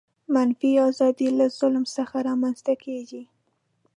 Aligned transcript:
منفي 0.33 0.71
آزادي 0.89 1.27
له 1.39 1.45
ظلم 1.59 1.85
څخه 1.97 2.15
رامنځته 2.27 2.73
کیږي. 2.83 3.23